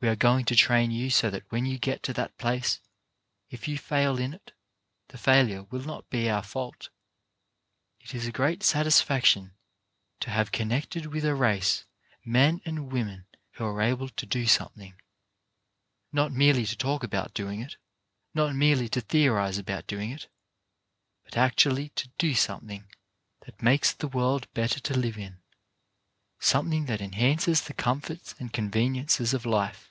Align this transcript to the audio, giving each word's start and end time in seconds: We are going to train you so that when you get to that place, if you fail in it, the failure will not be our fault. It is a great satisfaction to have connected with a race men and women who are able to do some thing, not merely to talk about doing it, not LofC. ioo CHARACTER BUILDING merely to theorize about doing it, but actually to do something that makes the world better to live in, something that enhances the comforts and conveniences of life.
We 0.00 0.06
are 0.06 0.14
going 0.14 0.44
to 0.44 0.54
train 0.54 0.92
you 0.92 1.10
so 1.10 1.28
that 1.28 1.50
when 1.50 1.66
you 1.66 1.76
get 1.76 2.04
to 2.04 2.12
that 2.12 2.38
place, 2.38 2.78
if 3.50 3.66
you 3.66 3.76
fail 3.76 4.16
in 4.20 4.32
it, 4.32 4.52
the 5.08 5.18
failure 5.18 5.64
will 5.72 5.80
not 5.82 6.08
be 6.08 6.30
our 6.30 6.44
fault. 6.44 6.90
It 7.98 8.14
is 8.14 8.24
a 8.24 8.30
great 8.30 8.62
satisfaction 8.62 9.54
to 10.20 10.30
have 10.30 10.52
connected 10.52 11.06
with 11.06 11.24
a 11.24 11.34
race 11.34 11.84
men 12.24 12.62
and 12.64 12.92
women 12.92 13.26
who 13.54 13.64
are 13.64 13.82
able 13.82 14.08
to 14.08 14.24
do 14.24 14.46
some 14.46 14.68
thing, 14.68 14.94
not 16.12 16.30
merely 16.30 16.64
to 16.66 16.76
talk 16.76 17.02
about 17.02 17.34
doing 17.34 17.58
it, 17.60 17.76
not 18.34 18.50
LofC. 18.52 18.52
ioo 18.52 18.52
CHARACTER 18.52 18.52
BUILDING 18.52 18.58
merely 18.60 18.88
to 18.90 19.00
theorize 19.00 19.58
about 19.58 19.86
doing 19.88 20.10
it, 20.12 20.28
but 21.24 21.36
actually 21.36 21.88
to 21.96 22.06
do 22.18 22.34
something 22.34 22.84
that 23.46 23.60
makes 23.60 23.92
the 23.92 24.06
world 24.06 24.46
better 24.54 24.78
to 24.78 24.96
live 24.96 25.18
in, 25.18 25.40
something 26.38 26.84
that 26.84 27.00
enhances 27.00 27.62
the 27.62 27.74
comforts 27.74 28.32
and 28.38 28.52
conveniences 28.52 29.34
of 29.34 29.44
life. 29.44 29.86